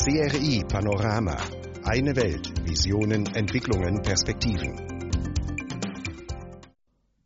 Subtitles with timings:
[0.00, 1.36] CRI Panorama.
[1.82, 2.46] Eine Welt.
[2.64, 4.76] Visionen, Entwicklungen, Perspektiven.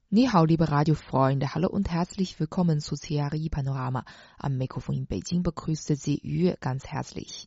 [0.09, 4.05] 你好，liebe Radiofreunde, hallo und herzlich willkommen zu CRI Panorama.
[4.39, 7.47] Am Mikrofon in Beijing begrüßte Sie Yu ganz herzlich.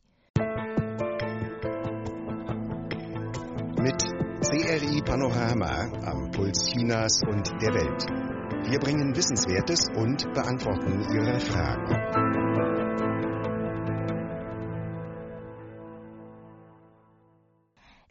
[3.78, 4.00] Mit
[4.42, 8.06] CRI Panorama am Puls Chinas und der Welt.
[8.70, 12.25] Wir bringen Wissenswertes und beantworten Ihre Fragen.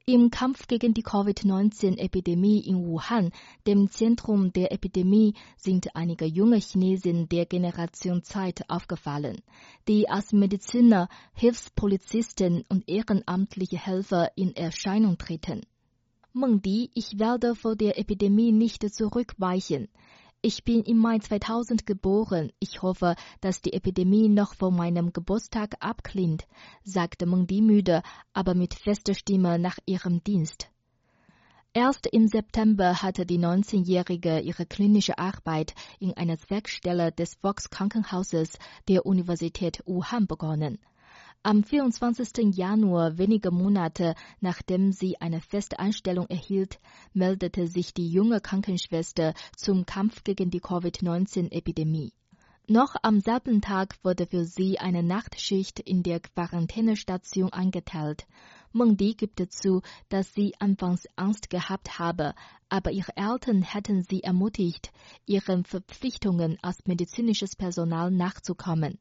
[0.08, 3.32] Im Kampf gegen die Covid-19-Epidemie in Wuhan,
[3.66, 9.42] dem Zentrum der Epidemie, sind einige junge Chinesen der Generation Zeit aufgefallen,
[9.88, 15.66] die als Mediziner, Hilfspolizisten und ehrenamtliche Helfer in Erscheinung treten.
[16.34, 19.88] Meng Di, ich werde vor der Epidemie nicht zurückweichen.
[20.48, 22.52] Ich bin im Mai 2000 geboren.
[22.60, 26.46] Ich hoffe, dass die Epidemie noch vor meinem Geburtstag abklingt,
[26.84, 30.70] sagte Mengdi müde, aber mit fester Stimme nach ihrem Dienst.
[31.74, 39.08] Erst im September hatte die 19-Jährige ihre klinische Arbeit in einer Zweckstelle des Volkskrankenhauses der
[39.08, 40.78] Universität Wuhan begonnen.
[41.46, 42.56] Am 24.
[42.56, 46.80] Januar, wenige Monate nachdem sie eine feste Anstellung erhielt,
[47.14, 52.14] meldete sich die junge Krankenschwester zum Kampf gegen die Covid-19-Epidemie.
[52.68, 58.26] Noch am selben Tag wurde für sie eine Nachtschicht in der Quarantänestation eingeteilt.
[58.74, 62.34] Mengdi gibt zu, dass sie anfangs Angst gehabt habe,
[62.70, 64.92] aber ihre Eltern hätten sie ermutigt,
[65.28, 68.98] ihren Verpflichtungen als medizinisches Personal nachzukommen.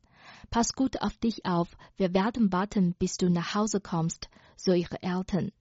[0.51, 5.03] Pass gut auf dich auf, wir werden warten, bis du nach Hause kommst, so ihre
[5.03, 5.53] Eltern.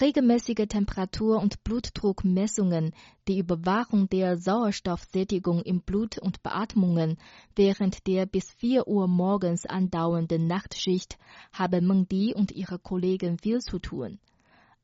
[0.00, 2.94] Regelmäßige Temperatur- und Blutdruckmessungen,
[3.26, 7.18] die Überwachung der Sauerstoffsättigung im Blut und Beatmungen
[7.56, 11.18] während der bis 4 Uhr morgens andauernden Nachtschicht
[11.52, 14.20] haben Mengdi und ihre Kollegen viel zu tun.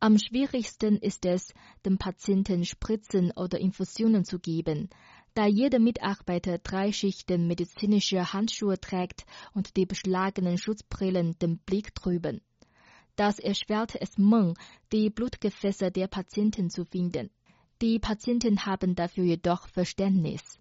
[0.00, 1.54] Am schwierigsten ist es,
[1.86, 4.90] dem Patienten Spritzen oder Infusionen zu geben,
[5.34, 12.40] da jeder Mitarbeiter drei Schichten medizinische Handschuhe trägt und die beschlagenen Schutzbrillen den Blick trüben.
[13.16, 14.54] Das erschwert es Meng,
[14.92, 17.30] die Blutgefäße der Patienten zu finden.
[17.82, 20.58] Die Patienten haben dafür jedoch Verständnis.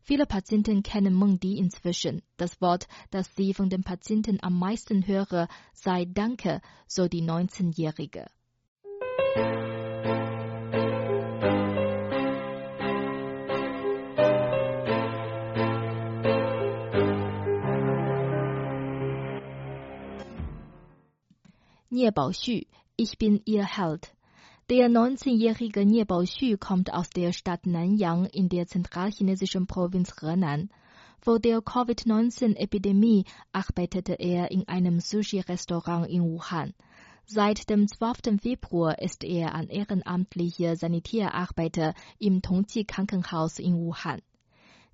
[0.00, 2.22] Viele Patienten kennen Meng Di inzwischen.
[2.36, 8.26] Das Wort, das sie von den Patienten am meisten höre, sei Danke, so die 19-Jährige.
[21.91, 22.67] 聂宝旭,
[22.97, 24.11] ich bin Ihr Held.
[24.69, 30.69] Der 19-jährige Nie Baoxu kommt aus der Stadt Nanyang in der zentralchinesischen Provinz Henan.
[31.21, 36.73] Vor der Covid-19-Epidemie arbeitete er in einem Sushi-Restaurant in Wuhan.
[37.25, 38.41] Seit dem 12.
[38.41, 44.21] Februar ist er ein ehrenamtlicher Sanitärarbeiter im Tongji-Krankenhaus in Wuhan.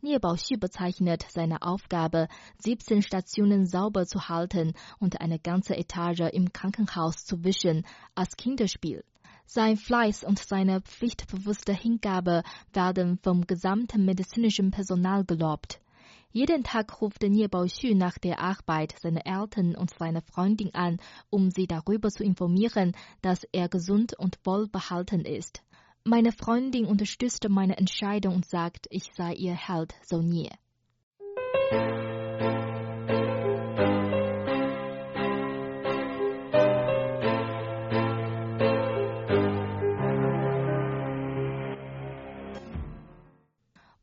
[0.01, 2.29] Nie Baoxu bezeichnet seine Aufgabe,
[2.59, 9.03] 17 Stationen sauber zu halten und eine ganze Etage im Krankenhaus zu wischen, als Kinderspiel.
[9.45, 15.81] Sein Fleiß und seine pflichtbewusste Hingabe werden vom gesamten medizinischen Personal gelobt.
[16.31, 20.99] Jeden Tag ruft Nie Baoxu nach der Arbeit seine Eltern und seine Freundin an,
[21.29, 25.61] um sie darüber zu informieren, dass er gesund und wohlbehalten ist.
[26.05, 30.51] Meine Freundin unterstützte meine Entscheidung und sagt, ich sei ihr Held, so nie.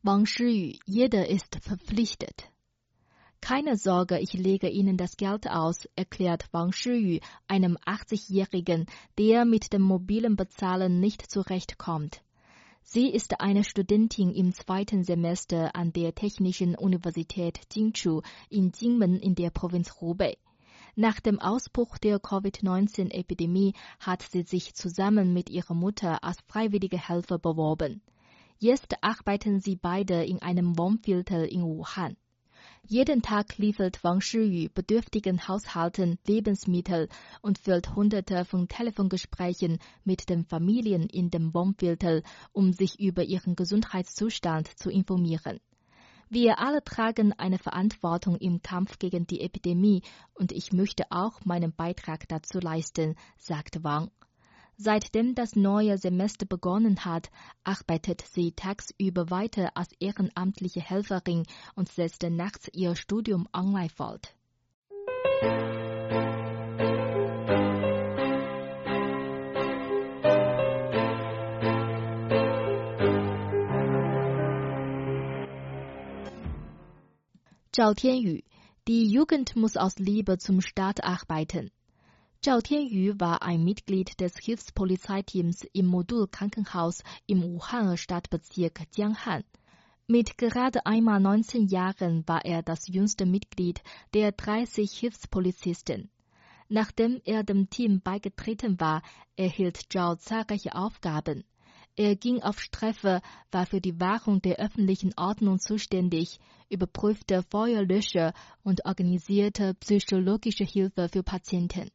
[0.03, 2.51] Wang Shiyu, jeder ist verpflichtet.
[3.41, 8.87] Keine Sorge, ich lege Ihnen das Geld aus, erklärt Wang Shiyu einem 80-Jährigen,
[9.17, 12.21] der mit dem mobilen Bezahlen nicht zurechtkommt.
[12.87, 19.33] Sie ist eine Studentin im zweiten Semester an der Technischen Universität Jinchu in Jinmen in
[19.33, 20.37] der Provinz Hubei.
[20.95, 27.37] Nach dem Ausbruch der Covid-19-Epidemie hat sie sich zusammen mit ihrer Mutter als freiwillige Helfer
[27.37, 28.01] beworben.
[28.59, 32.15] Jetzt arbeiten sie beide in einem Wohnviertel in Wuhan.
[32.87, 37.09] Jeden Tag liefert Wang Shiyu bedürftigen Haushalten Lebensmittel
[37.41, 42.21] und führt hunderte von Telefongesprächen mit den Familien in dem Wohnviertel,
[42.51, 45.59] um sich über ihren Gesundheitszustand zu informieren.
[46.29, 50.03] Wir alle tragen eine Verantwortung im Kampf gegen die Epidemie
[50.35, 54.11] und ich möchte auch meinen Beitrag dazu leisten, sagt Wang.
[54.77, 57.31] Seitdem das neue Semester begonnen hat,
[57.63, 61.43] arbeitet sie tagsüber weiter als ehrenamtliche Helferin
[61.75, 64.35] und setzt nachts ihr Studium online fort.
[77.71, 78.39] Zhao Tianyu,
[78.87, 81.71] die Jugend muss aus Liebe zum Staat arbeiten.
[82.45, 89.43] Zhao Tianyu war ein Mitglied des Hilfspolizeiteams im Modulkrankenhaus im Wuhaner Stadtbezirk Jianghan.
[90.05, 93.81] Mit gerade einmal 19 Jahren war er das jüngste Mitglied
[94.13, 96.11] der 30 Hilfspolizisten.
[96.69, 99.01] Nachdem er dem Team beigetreten war,
[99.35, 101.45] erhielt Zhao zahlreiche Aufgaben.
[101.95, 106.39] Er ging auf Streife, war für die Wahrung der öffentlichen Ordnung zuständig,
[106.69, 111.89] überprüfte Feuerlöscher und organisierte psychologische Hilfe für Patienten.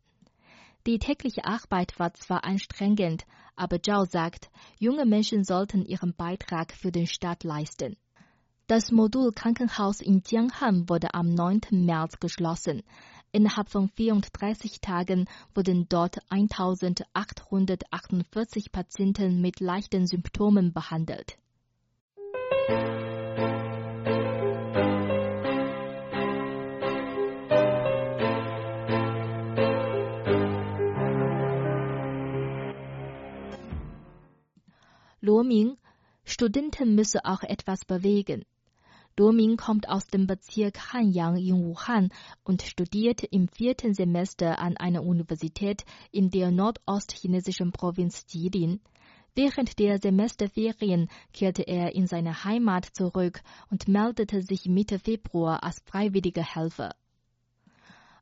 [0.87, 6.91] Die tägliche Arbeit war zwar anstrengend, aber Zhao sagt, junge Menschen sollten ihren Beitrag für
[6.91, 7.99] den Staat leisten.
[8.67, 11.61] Das Modulkrankenhaus in Jianghan wurde am 9.
[11.73, 12.83] März geschlossen.
[13.33, 21.37] Innerhalb von 34 Tagen wurden dort 1848 Patienten mit leichten Symptomen behandelt.
[35.23, 35.77] Luoming,
[36.25, 38.47] Studenten müssen auch etwas bewegen.
[39.19, 42.09] Luoming kommt aus dem Bezirk Hanyang in Wuhan
[42.43, 48.81] und studiert im vierten Semester an einer Universität in der nordostchinesischen Provinz Jilin.
[49.35, 55.83] Während der Semesterferien kehrte er in seine Heimat zurück und meldete sich Mitte Februar als
[55.85, 56.95] freiwilliger Helfer.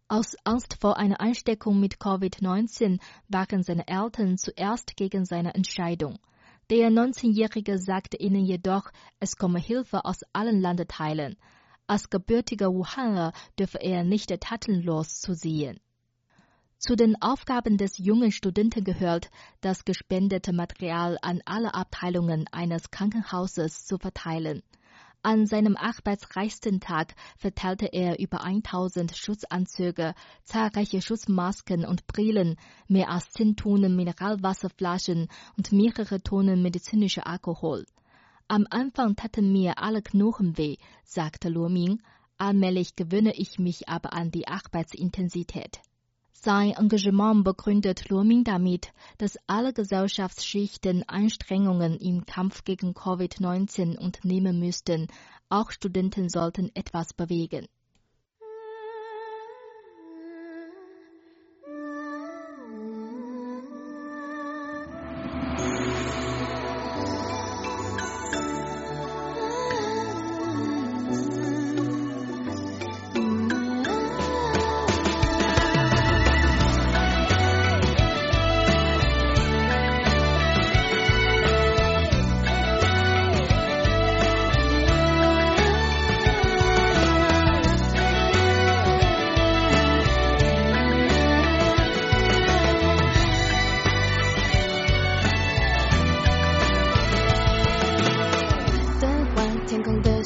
[0.09, 2.99] Aus Angst vor einer Ansteckung mit Covid-19
[3.29, 6.19] waren seine Eltern zuerst gegen seine Entscheidung.
[6.70, 11.37] Der 19-Jährige sagte ihnen jedoch, es komme Hilfe aus allen Landteilen.
[11.87, 15.81] Als gebürtiger Wuhaner dürfe er nicht tatenlos zusehen.
[16.76, 19.31] Zu den Aufgaben des jungen Studenten gehört,
[19.62, 24.62] das gespendete Material an alle Abteilungen eines Krankenhauses zu verteilen.
[25.23, 32.56] An seinem arbeitsreichsten Tag verteilte er über 1000 Schutzanzüge, zahlreiche Schutzmasken und Brillen,
[32.87, 37.85] mehr als 10 Tonnen Mineralwasserflaschen und mehrere Tonnen medizinischer Alkohol.
[38.47, 42.00] Am Anfang taten mir alle Knochen weh, sagte Luo Ming.
[42.38, 45.81] Allmählich gewöhne ich mich aber an die Arbeitsintensität.
[46.40, 55.08] Sein Engagement begründet Luoming damit, dass alle Gesellschaftsschichten Anstrengungen im Kampf gegen Covid-19 unternehmen müssten.
[55.49, 57.67] Auch Studenten sollten etwas bewegen.
[99.69, 100.18] 天空的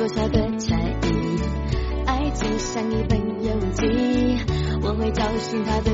[0.00, 1.38] 多少的差异？
[2.06, 4.38] 爱情像一本游记，
[4.80, 5.89] 我会找寻它的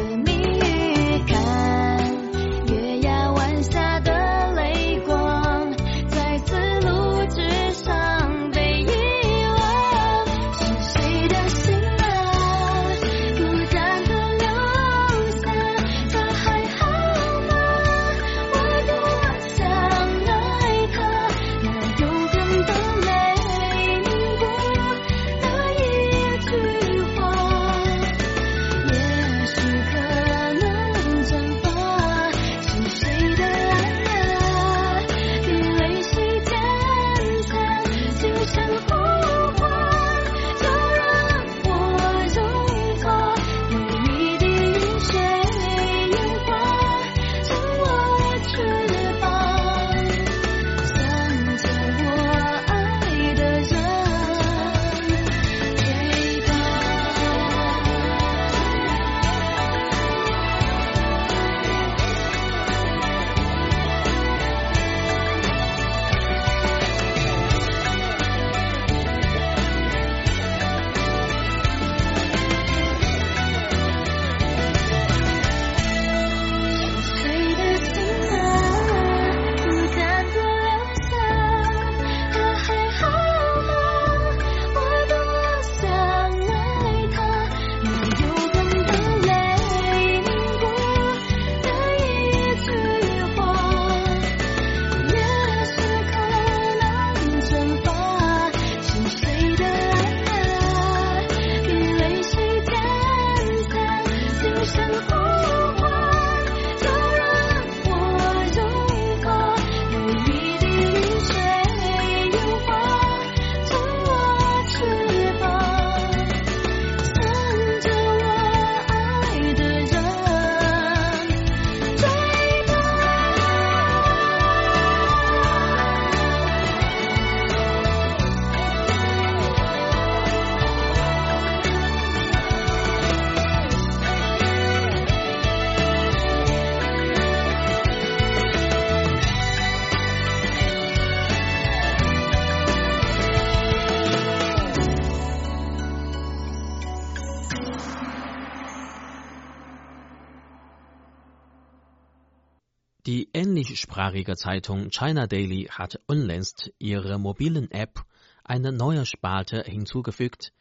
[153.06, 158.04] englischsprachige Zeitung China Daily hat unlängst ihrer mobilen App
[158.42, 160.52] eine neue Sparte hinzugefügt,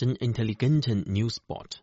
[0.00, 1.82] den intelligenten Newsbot.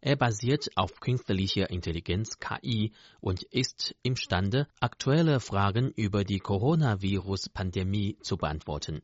[0.00, 2.90] Er basiert auf künstlicher Intelligenz KI
[3.20, 9.00] und ist imstande, aktuelle Fragen über die Coronavirus-Pandemie zu beantworten.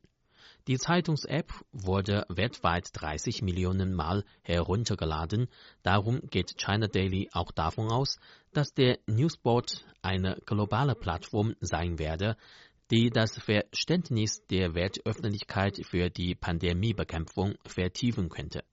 [0.67, 5.49] Die Zeitungs-App wurde weltweit 30 Millionen Mal heruntergeladen.
[5.83, 8.19] Darum geht China Daily auch davon aus,
[8.53, 12.37] dass der Newsbot eine globale Plattform sein werde,
[12.91, 18.65] die das Verständnis der Weltöffentlichkeit für die Pandemiebekämpfung vertiefen könnte.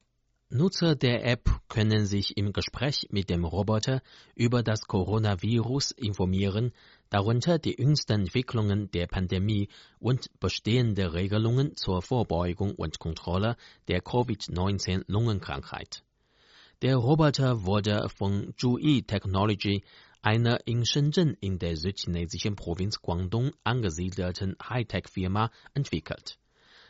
[0.50, 4.01] Nutzer der App können sich im Gespräch mit dem Roboter
[4.36, 6.72] über das Coronavirus informieren,
[7.10, 9.67] darunter die jüngsten Entwicklungen der Pandemie
[10.00, 13.58] und bestehende Regelungen zur Vorbeugung und Kontrolle
[13.89, 16.04] der Covid-19-Lungenkrankheit.
[16.82, 19.84] Der Roboter wurde von Zhuyi Technology,
[20.22, 26.38] einer in Shenzhen in der südchinesischen Provinz Guangdong angesiedelten Hightech-Firma, entwickelt.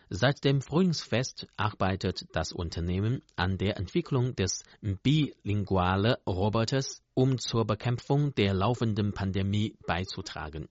[0.10, 8.34] Seit dem Frühlingsfest arbeitet das Unternehmen an der Entwicklung des bilingualen Roboters, um zur Bekämpfung
[8.34, 10.68] der laufenden Pandemie beizutragen.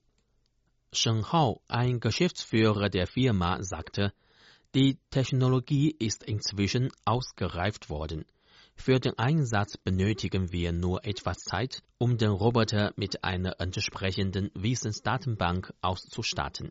[0.93, 4.13] Shen Hao, ein Geschäftsführer der Firma, sagte,
[4.75, 8.25] die Technologie ist inzwischen ausgereift worden.
[8.77, 15.73] Für den Einsatz benötigen wir nur etwas Zeit, um den Roboter mit einer entsprechenden Wissensdatenbank
[15.81, 16.71] auszustatten.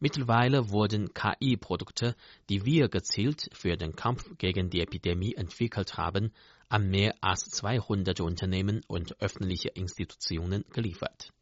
[0.00, 2.16] Mittlerweile wurden KI-Produkte,
[2.48, 6.32] die wir gezielt für den Kampf gegen die Epidemie entwickelt haben,
[6.68, 11.32] an mehr als 200 Unternehmen und öffentliche Institutionen geliefert.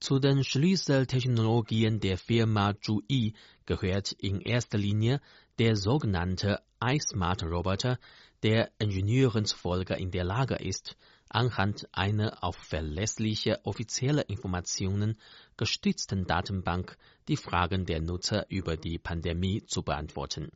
[0.00, 3.34] Zu den Schlüsseltechnologien der Firma Zhuyi
[3.66, 5.20] gehört in erster Linie
[5.58, 7.98] der sogenannte iSmart-Roboter,
[8.42, 10.96] der Ingenieuren zufolge in der Lage ist,
[11.28, 15.18] anhand einer auf verlässliche offizielle Informationen
[15.56, 16.96] gestützten Datenbank
[17.28, 20.50] die Fragen der Nutzer über die Pandemie zu beantworten.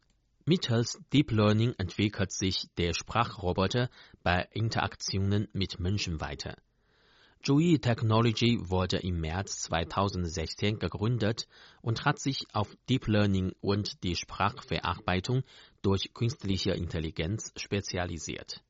[0.44, 3.88] Mittels Deep Learning entwickelt sich der Sprachroboter
[4.22, 6.56] bei Interaktionen mit Menschen weiter.
[7.42, 11.46] Zhuyi Technology wurde im März 2016 gegründet
[11.80, 15.44] und hat sich auf Deep Learning und die Sprachverarbeitung
[15.86, 18.60] durch künstliche Intelligenz spezialisiert.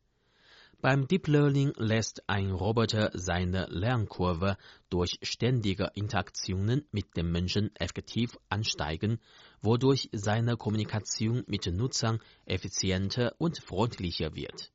[0.83, 4.59] Beim Deep Learning lässt ein Roboter seine Lernkurve
[4.91, 9.19] durch ständige Interaktionen mit dem Menschen effektiv ansteigen,
[9.63, 14.71] wodurch seine Kommunikation mit Nutzern effizienter und freundlicher wird.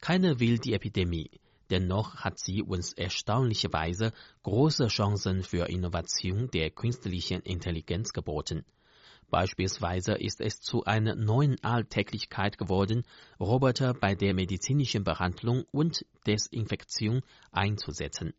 [0.00, 4.12] Keiner will die Epidemie, dennoch hat sie uns erstaunlicherweise
[4.44, 8.64] große Chancen für Innovation der künstlichen Intelligenz geboten.
[9.30, 13.02] Beispielsweise ist es zu einer neuen Alltäglichkeit geworden,
[13.38, 17.20] Roboter bei der medizinischen Behandlung und Desinfektion
[17.50, 18.32] einzusetzen.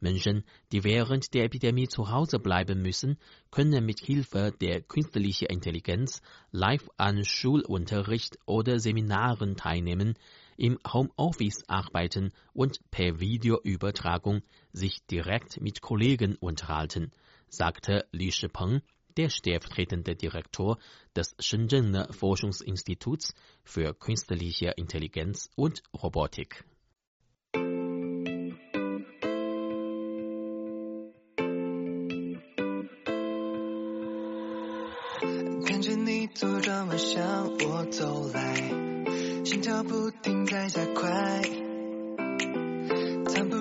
[0.00, 3.18] Menschen, die während der Epidemie zu Hause bleiben müssen,
[3.50, 10.14] können mit Hilfe der künstlichen Intelligenz live an Schulunterricht oder Seminaren teilnehmen,
[10.56, 17.10] im Homeoffice arbeiten und per Videoübertragung sich direkt mit Kollegen unterhalten,
[17.48, 18.82] sagte Li Shipeng,
[19.16, 20.78] der stellvertretende Direktor
[21.16, 26.64] des Shenzhener Forschungsinstituts für künstliche Intelligenz und Robotik.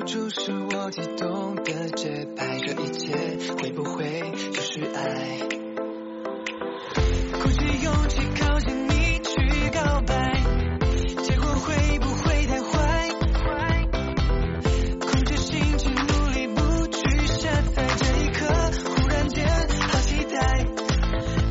[0.05, 3.15] 注视我悸动的节拍这一切
[3.55, 5.37] 会不会就是爱？
[7.39, 10.41] 鼓起勇气靠近你去告白
[11.23, 13.09] 结果会不会太坏？
[13.33, 13.87] 坏
[14.99, 18.45] 控制心情努力不去瞎猜这一刻
[18.95, 20.65] 忽然间好期待。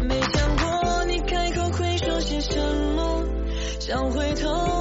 [0.08, 2.58] 没想过你开口会说些什
[2.96, 3.24] 么
[3.78, 4.79] 想回头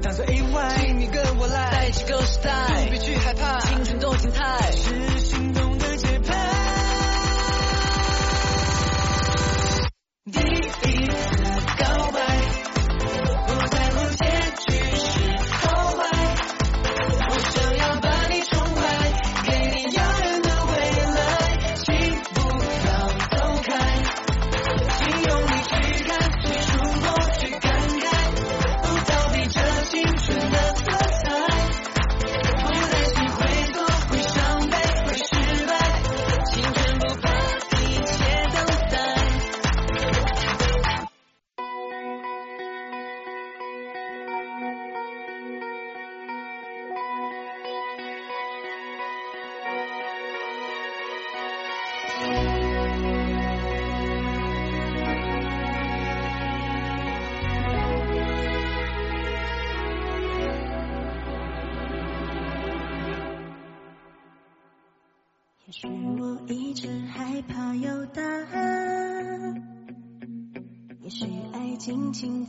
[0.00, 1.70] 当作意外请你跟我来。
[1.72, 2.50] 在这个时代
[2.84, 3.47] 不必去害怕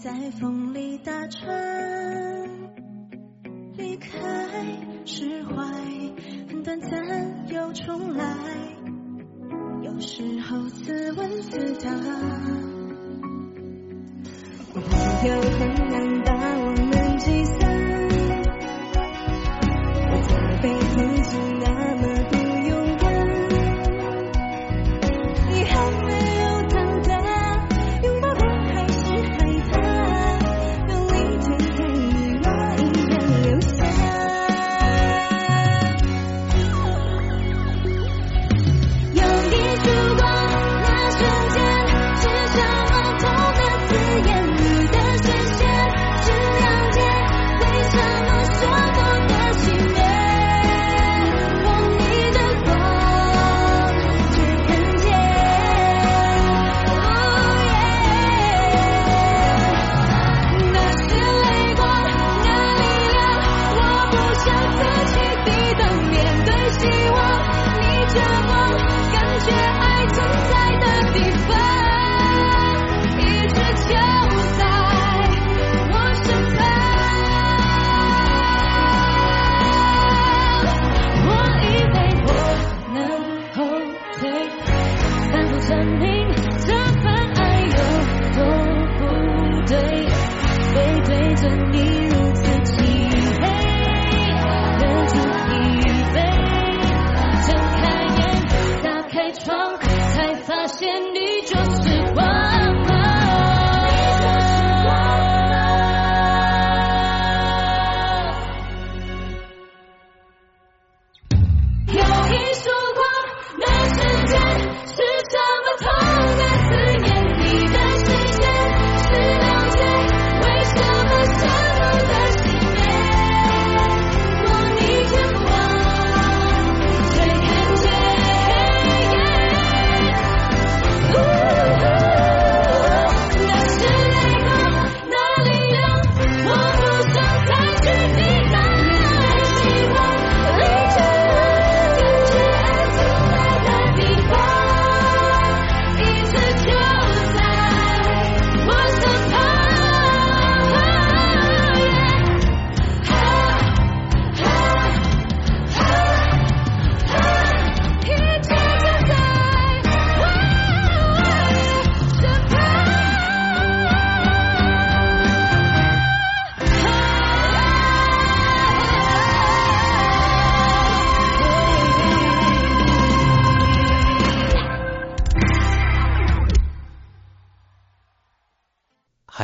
[0.01, 1.68] 在风里打转，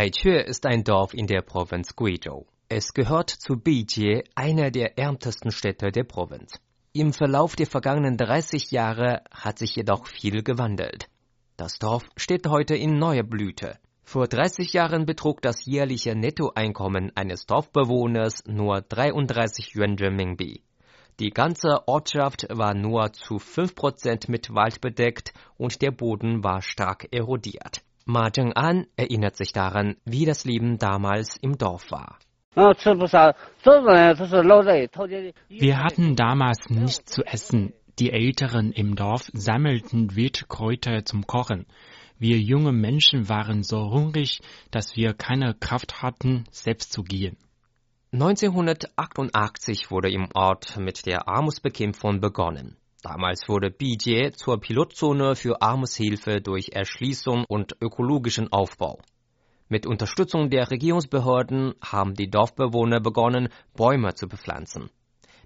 [0.06, 2.46] Haique ist ein Dorf in der Provinz Guizhou.
[2.70, 6.60] Es gehört zu Bijie, einer der ärmtesten Städte der Provinz.
[6.94, 11.08] Im Verlauf der vergangenen 30 Jahre hat sich jedoch viel gewandelt.
[11.58, 13.80] Das Dorf steht heute in neuer Blüte.
[14.04, 20.62] Vor 30 Jahren betrug das jährliche Nettoeinkommen eines Dorfbewohners nur 33 Yuan Renminbi.
[21.20, 27.08] Die ganze Ortschaft war nur zu 5% mit Wald bedeckt und der Boden war stark
[27.12, 27.82] erodiert.
[28.06, 32.20] Ma Zheng'an erinnert sich daran, wie das Leben damals im Dorf war.
[35.50, 37.74] Wir hatten damals nichts zu essen.
[37.98, 41.66] Die Älteren im Dorf sammelten Wildkräuter zum Kochen.
[42.20, 47.38] Wir junge Menschen waren so hungrig, dass wir keine Kraft hatten, selbst zu gehen.
[48.14, 52.78] 1988 wurde im Ort mit der Armutsbekämpfung begonnen.
[53.06, 59.00] Damals wurde Bijie zur Pilotzone für Armutshilfe durch Erschließung und ökologischen Aufbau.
[59.70, 64.90] Mit Unterstützung der Regierungsbehörden haben die Dorfbewohner begonnen, Bäume zu bepflanzen.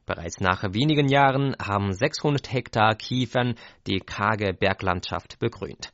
[0.06, 3.56] Bereits nach wenigen Jahren haben 600 Hektar Kiefern
[3.88, 5.92] die karge Berglandschaft begrünt.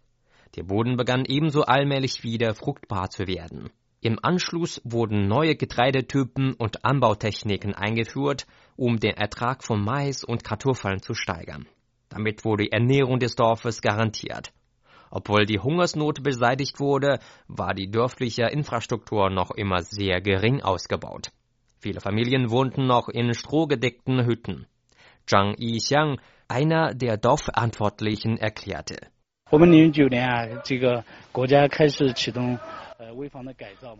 [0.55, 3.71] Der Boden begann ebenso allmählich wieder fruchtbar zu werden.
[4.05, 11.01] Im Anschluss wurden neue Getreidetypen und Anbautechniken eingeführt, um den Ertrag von Mais und Kartoffeln
[11.01, 11.65] zu steigern.
[12.09, 14.53] Damit wurde die Ernährung des Dorfes garantiert.
[15.09, 21.31] Obwohl die Hungersnot beseitigt wurde, war die dörfliche Infrastruktur noch immer sehr gering ausgebaut.
[21.79, 24.67] Viele Familien wohnten noch in strohgedeckten Hütten.
[25.25, 28.97] Zhang Yixiang, einer der Dorfverantwortlichen, erklärte.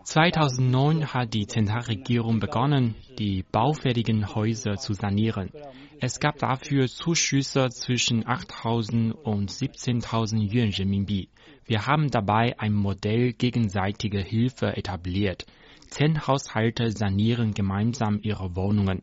[0.04, 5.52] 2009 hat die Zentralregierung begonnen, die baufälligen Häuser zu sanieren.
[6.00, 11.30] Es gab dafür Zuschüsse zwischen 8.000 und 17.000 Yuan Renminbi.
[11.66, 15.46] Wir haben dabei ein Modell gegenseitiger Hilfe etabliert.
[15.90, 19.02] Zehn Haushalte sanieren gemeinsam ihre Wohnungen.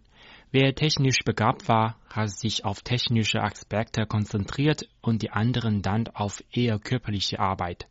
[0.52, 6.42] Wer technisch begabt war, hat sich auf technische Aspekte konzentriert und die anderen dann auf
[6.50, 7.88] eher körperliche Arbeit.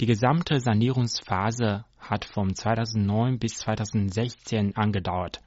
[0.00, 5.40] Die gesamte Sanierungsphase hat von 2009 bis 2016 angedauert.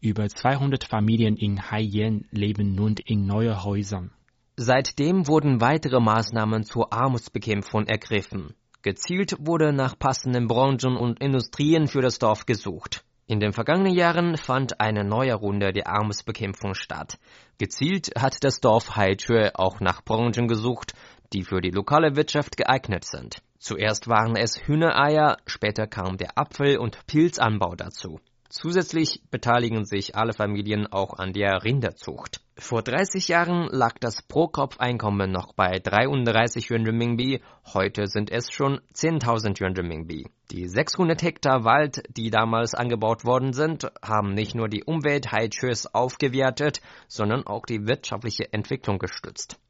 [0.00, 4.12] Über 200 Familien in Haiyan leben nun in neuen Häusern.
[4.56, 8.54] Seitdem wurden weitere Maßnahmen zur Armutsbekämpfung ergriffen.
[8.82, 13.04] Gezielt wurde nach passenden Branchen und Industrien für das Dorf gesucht.
[13.26, 17.18] In den vergangenen Jahren fand eine neue Runde der Armutsbekämpfung statt.
[17.58, 20.94] Gezielt hat das Dorf Haichue auch nach Branchen gesucht,
[21.32, 23.42] die für die lokale Wirtschaft geeignet sind.
[23.58, 28.20] Zuerst waren es Hühnereier, später kam der Apfel- und Pilzanbau dazu.
[28.50, 32.40] Zusätzlich beteiligen sich alle Familien auch an der Rinderzucht.
[32.56, 37.42] Vor 30 Jahren lag das Pro-Kopf-Einkommen noch bei 33 Yuan Renminbi,
[37.74, 40.30] heute sind es schon 10.000 Yuan Renminbi.
[40.50, 45.92] Die 600 Hektar Wald, die damals angebaut worden sind, haben nicht nur die Umwelt Haichues
[45.92, 49.60] aufgewertet, sondern auch die wirtschaftliche Entwicklung gestützt.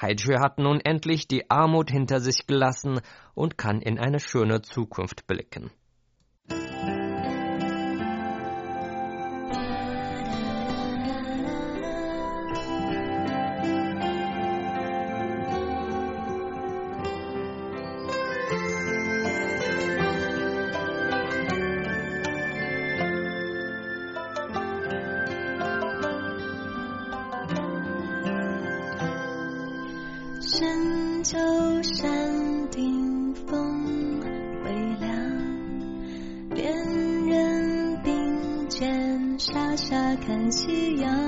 [0.00, 3.00] Haichu hat nun endlich die Armut hinter sich gelassen
[3.34, 5.70] und kann in eine schöne Zukunft blicken.
[40.26, 41.23] 看夕阳。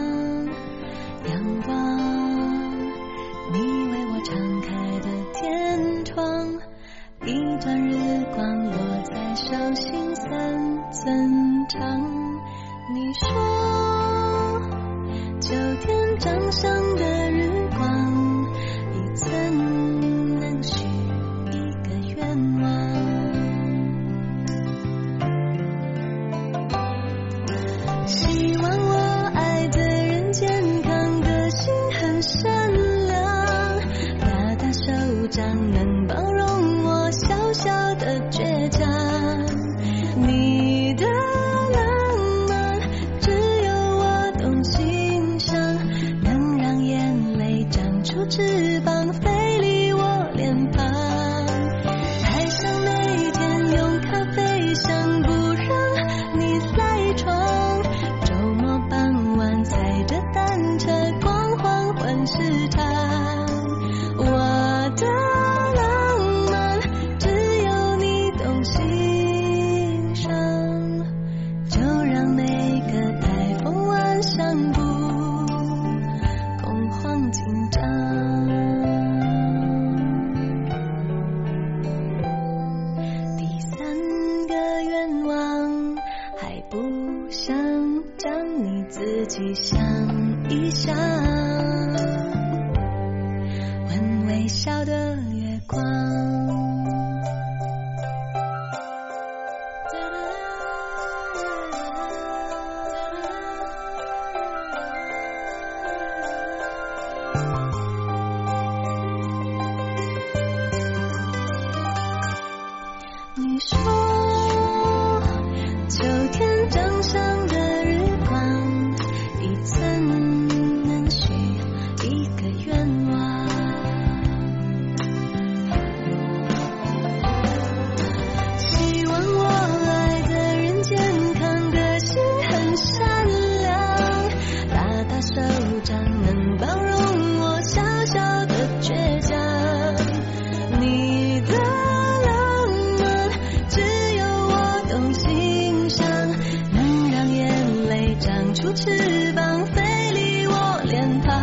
[150.87, 151.36] 脸庞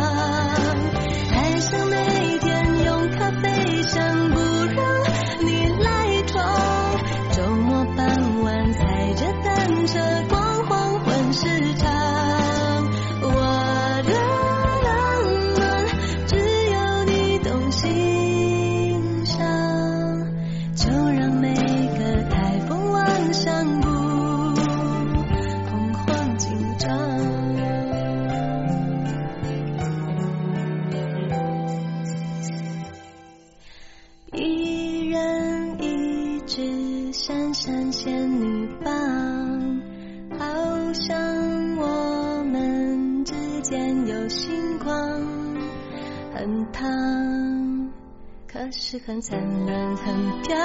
[49.06, 50.56] 很灿烂，很漂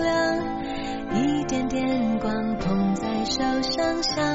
[0.00, 0.38] 亮。
[1.12, 4.33] 一点点光捧在手上，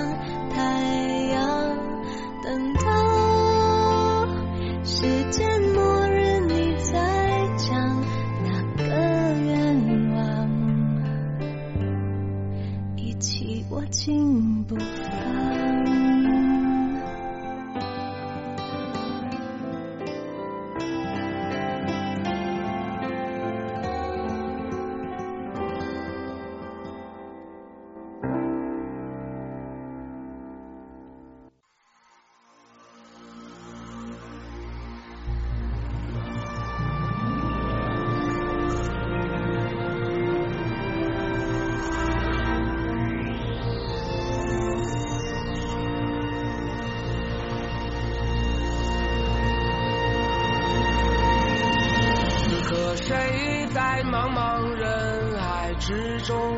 [55.90, 56.49] 之中。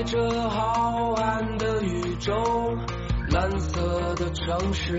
[0.00, 2.32] 在这浩瀚的宇宙，
[3.32, 4.98] 蓝色的城市，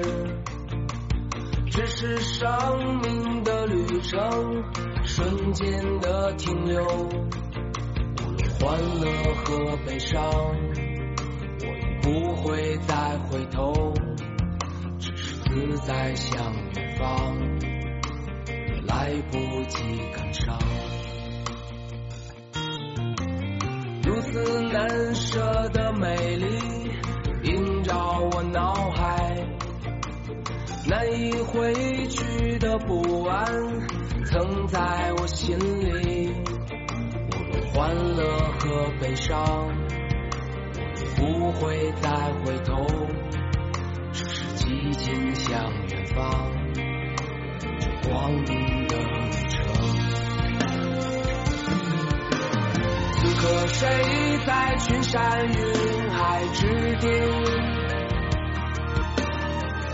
[1.71, 4.63] 只是生命的旅程，
[5.03, 6.83] 瞬间的停留。
[6.83, 10.21] 无论欢乐和悲伤，
[11.61, 13.91] 我已不会再回头，
[14.99, 17.39] 只是自在向远方，
[18.85, 20.59] 来不及感伤。
[24.03, 26.91] 如此难舍的美丽
[27.43, 29.47] 映照我脑海，
[30.87, 31.73] 难以挥
[32.07, 33.45] 去的不安
[34.25, 36.33] 曾在我心里。
[37.31, 38.23] 无论欢乐
[38.59, 39.39] 和悲伤，
[40.97, 42.09] 我不会再
[42.43, 42.85] 回头，
[44.11, 46.51] 只是寂静向远方，
[47.79, 48.87] 这光明
[53.41, 53.87] 此刻谁
[54.45, 57.09] 在群山云海之巅？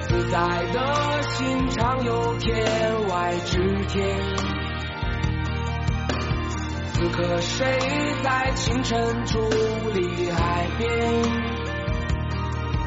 [0.01, 0.37] 自在
[0.73, 4.19] 的心常有天外之天。
[6.91, 7.65] 此刻谁
[8.21, 9.39] 在清晨伫
[9.93, 11.13] 立海边？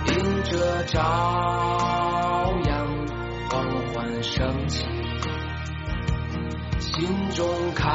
[0.09, 1.01] 迎着朝
[2.67, 2.87] 阳
[3.49, 4.85] 缓缓升起，
[6.81, 7.89] 心中开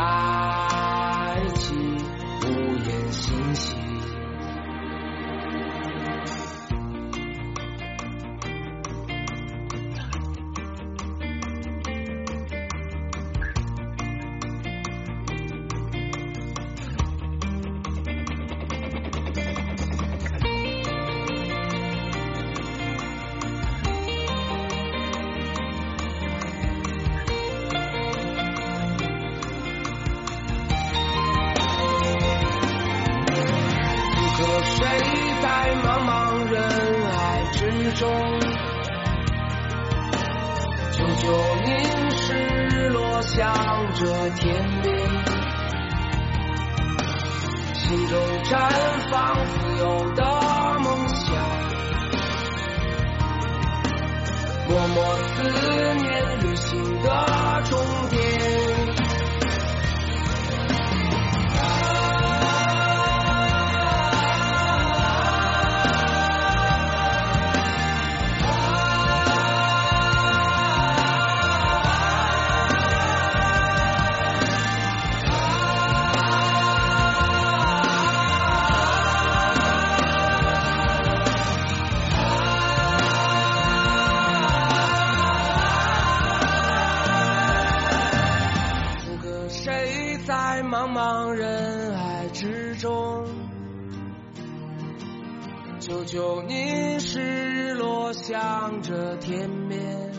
[98.66, 100.12] 望着天边，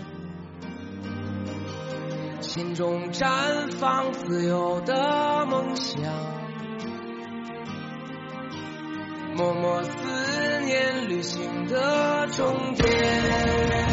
[2.40, 6.00] 心中绽放自由的梦想，
[9.36, 13.85] 默默思念旅行的终点。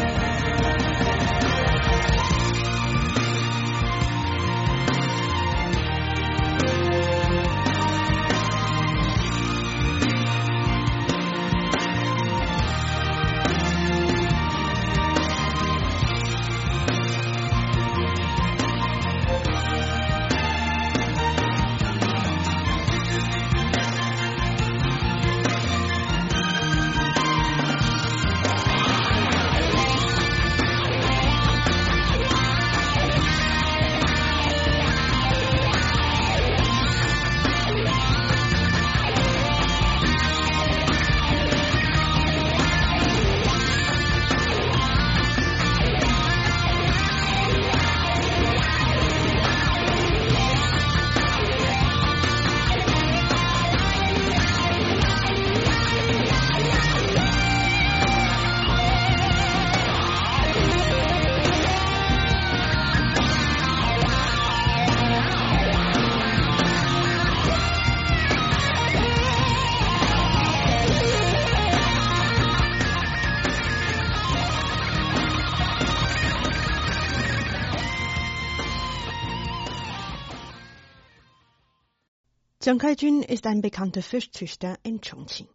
[82.64, 85.48] Jiang Kai-jun ist ein bekannter Fischzüchter in Chongqing.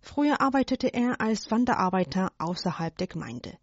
[0.00, 3.56] Früher arbeitete er als Wanderarbeiter außerhalb der Gemeinde.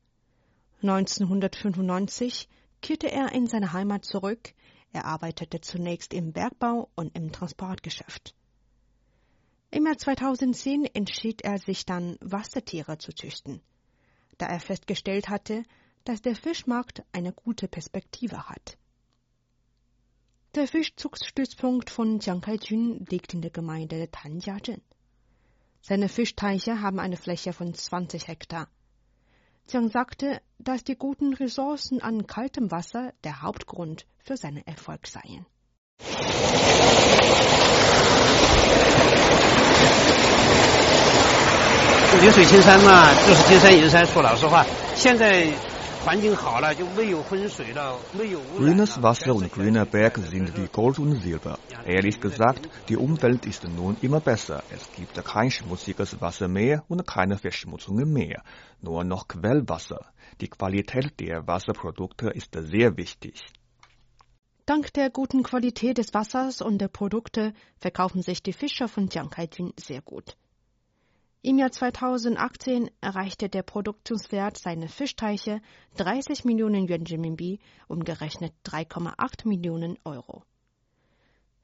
[0.81, 2.47] 1995
[2.79, 4.53] kehrte er in seine Heimat zurück.
[4.93, 8.33] Er arbeitete zunächst im Bergbau und im Transportgeschäft.
[9.71, 13.59] Im Jahr 2010 entschied er sich dann, Wassertiere zu züchten,
[14.37, 15.63] da er festgestellt hatte,
[16.05, 18.77] dass der Fischmarkt eine gute Perspektive hat.
[20.54, 24.82] Der Fischzuchtstützpunkt von Jiang Kai-jun liegt in der Gemeinde Tanjiazhen.
[25.80, 28.68] Seine Fischteiche haben eine Fläche von 20 Hektar.
[29.68, 35.46] Jiang sagte, dass die guten Ressourcen an kaltem Wasser der Hauptgrund für seinen Erfolg seien.
[42.20, 44.04] 流水青山嘛，就是金山银山。
[44.04, 45.46] 说老实话，现在
[48.57, 51.57] Grünes Wasser und grüner Berg sind wie Gold und Silber.
[51.83, 54.61] Ehrlich gesagt, die Umwelt ist nun immer besser.
[54.69, 58.43] Es gibt kein schmutziges Wasser mehr und keine Verschmutzungen mehr.
[58.81, 60.05] Nur noch Quellwasser.
[60.41, 63.43] Die Qualität der Wasserprodukte ist sehr wichtig.
[64.67, 69.73] Dank der guten Qualität des Wassers und der Produkte verkaufen sich die Fischer von Jianghaijin
[69.79, 70.37] sehr gut.
[71.44, 75.62] Im Jahr 2018 erreichte der Produktionswert seiner Fischteiche
[75.96, 80.42] 30 Millionen Yuan Renminbi, umgerechnet 3,8 Millionen Euro.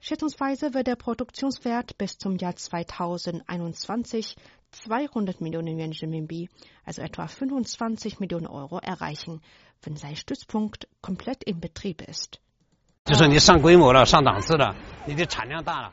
[0.00, 4.36] Schätzungsweise wird der Produktionswert bis zum Jahr 2021
[4.70, 6.48] 200 Millionen Yuan Renminbi,
[6.84, 9.42] also etwa 25 Millionen Euro, erreichen,
[9.82, 12.40] wenn sein Stützpunkt komplett in Betrieb ist.
[13.04, 14.74] 就是你上规模了，上档次了，
[15.06, 15.92] 你的产量大了。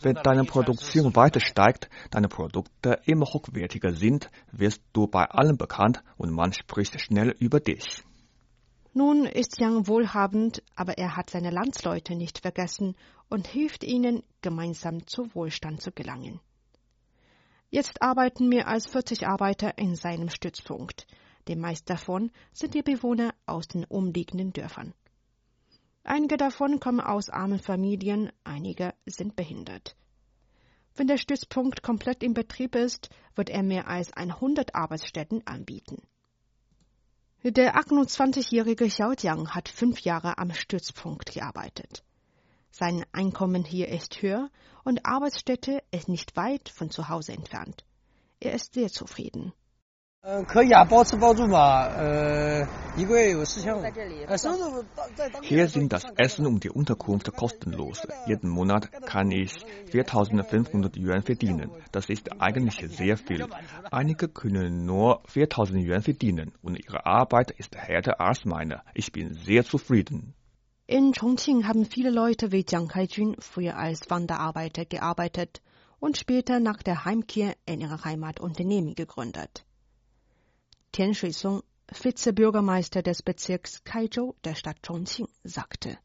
[0.00, 6.02] Wenn deine Produktion weiter steigt, deine Produkte immer hochwertiger sind, wirst du bei allen bekannt
[6.16, 8.02] und man spricht schnell über dich.
[8.94, 12.94] Nun ist Yang wohlhabend, aber er hat seine Landsleute nicht vergessen
[13.30, 16.40] und hilft ihnen, gemeinsam zu Wohlstand zu gelangen.
[17.70, 21.06] Jetzt arbeiten mehr als 40 Arbeiter in seinem Stützpunkt.
[21.48, 24.92] Die meisten davon sind die Bewohner aus den umliegenden Dörfern.
[26.04, 29.96] Einige davon kommen aus armen Familien, einige sind behindert.
[30.94, 36.02] Wenn der Stützpunkt komplett in Betrieb ist, wird er mehr als 100 Arbeitsstätten anbieten.
[37.44, 42.04] Der 28-jährige Xiao Jiang hat fünf Jahre am Stützpunkt gearbeitet.
[42.70, 44.50] Sein Einkommen hier ist höher
[44.84, 47.84] und Arbeitsstätte ist nicht weit von zu Hause entfernt.
[48.40, 49.52] Er ist sehr zufrieden.
[55.42, 58.06] Hier sind das Essen und die Unterkunft kostenlos.
[58.28, 59.52] Jeden Monat kann ich
[59.90, 61.72] 4500 Yuan verdienen.
[61.90, 63.48] Das ist eigentlich sehr viel.
[63.90, 68.82] Einige können nur 4000 Yuan verdienen und ihre Arbeit ist härter als meine.
[68.94, 70.34] Ich bin sehr zufrieden.
[70.86, 75.62] In Chongqing haben viele Leute wie Jiang Kaijun früher als Wanderarbeiter gearbeitet
[75.98, 79.64] und später nach der Heimkehr in ihre Heimatunternehmen gegründet.
[80.92, 85.96] Tian Shuisong, Vizebürgermeister des Bezirks Kaizhou der Stadt Chongqing, sagte.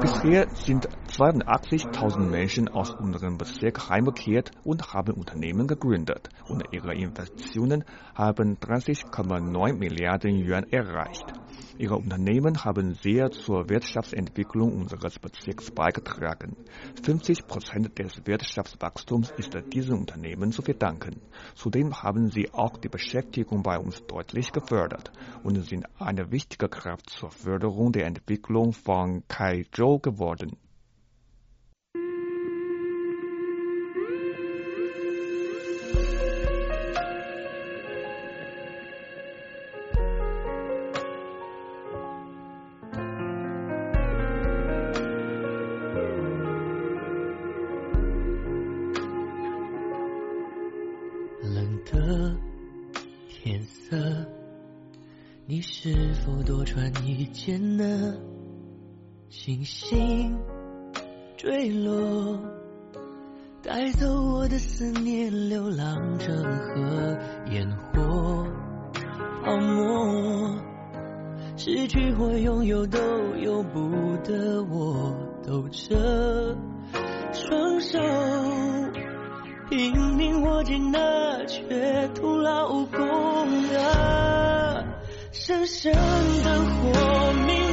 [0.00, 7.84] Bisher sind 82.000 Menschen aus unserem Bezirk heimgekehrt und haben Unternehmen gegründet und ihre Investitionen
[8.16, 11.43] haben 30,9 Milliarden Yuan erreicht.
[11.76, 16.56] Ihre Unternehmen haben sehr zur Wirtschaftsentwicklung unseres Bezirks beigetragen.
[17.02, 21.20] 50 Prozent des Wirtschaftswachstums ist diesen Unternehmen zu verdanken.
[21.54, 25.10] Zudem haben sie auch die Beschäftigung bei uns deutlich gefördert
[25.42, 30.56] und sind eine wichtige Kraft zur Förderung der Entwicklung von Kaizhou geworden.
[59.44, 60.38] 星星
[61.36, 62.40] 坠落，
[63.62, 67.18] 带走我的思念，流浪成河
[67.50, 68.46] 烟火
[69.44, 70.56] 泡沫。
[71.58, 72.98] 失去或拥有都
[73.36, 75.14] 由不得我，
[75.46, 76.56] 抖着
[77.34, 77.98] 双手，
[79.68, 82.98] 拼命握紧那却徒劳无功
[83.76, 84.82] 啊！
[85.32, 87.63] 深深的火明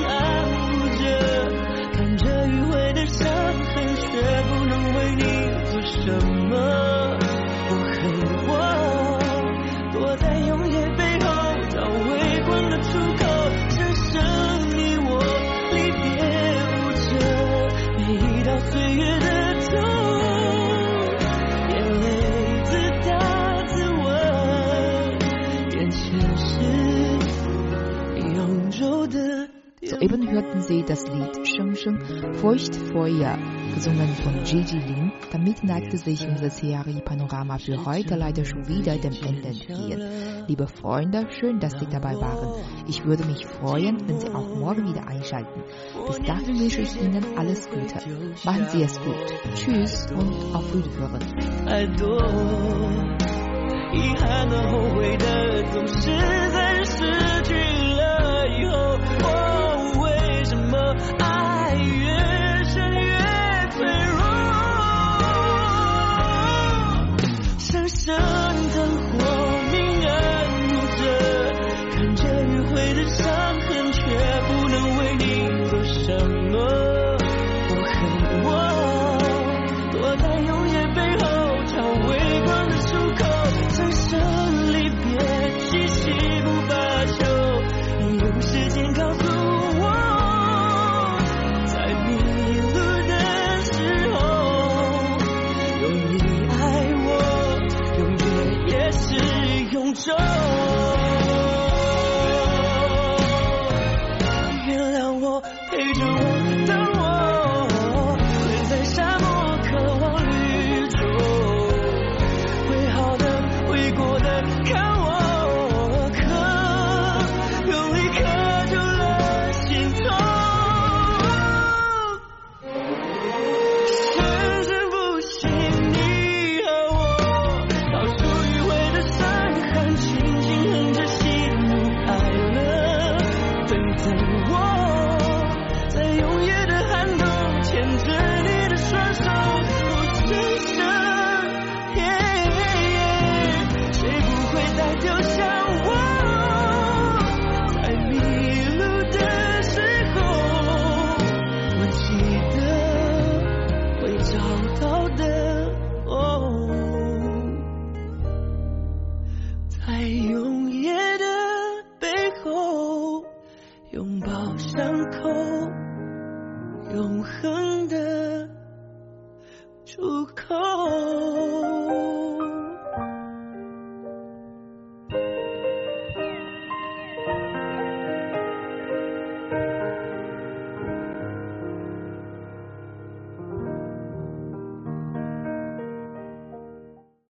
[6.20, 6.52] 什么。
[7.70, 8.00] 我恨
[8.48, 8.50] 我
[9.94, 11.26] 躲在永夜背后，
[11.70, 12.10] 找微
[12.46, 13.24] 光的出口。
[13.70, 14.12] 深深
[14.76, 15.10] 你我
[15.72, 16.04] 离别
[16.76, 17.10] 无着，
[17.98, 19.26] 每一道岁月的
[19.62, 19.70] 痛，
[21.70, 22.04] 眼泪
[22.64, 22.70] 自
[23.08, 23.10] 答
[23.68, 24.00] 自问，
[25.72, 26.00] 眼前
[26.38, 26.50] 是。
[29.84, 32.00] Soeben hörten Sie das Lied Sheng Sheng,
[32.36, 33.38] Furcht vor ihr,
[33.75, 35.13] gesungen von Gigi Lin.
[35.33, 40.03] Damit neigte sich unser CRI-Panorama für heute leider schon wieder dem Ende entgegen.
[40.47, 42.63] Liebe Freunde, schön, dass Sie dabei waren.
[42.87, 45.63] Ich würde mich freuen, wenn Sie auch morgen wieder einschalten.
[46.07, 47.97] Bis dahin wünsche ich Ihnen alles Gute.
[48.45, 49.15] Machen Sie es gut.
[49.55, 51.21] Tschüss und auf Wiederhören.
[53.97, 56.11] 遗憾的、后悔的，总是
[56.53, 56.70] 在
[67.94, 69.18] 深灯火
[69.72, 69.76] 明
[70.08, 70.12] 暗
[70.68, 71.00] 如着，
[71.92, 73.22] 看着迂回的伤
[73.62, 74.00] 痕，却
[74.48, 75.24] 不能为你
[75.70, 75.98] 做什
[76.30, 76.41] 么。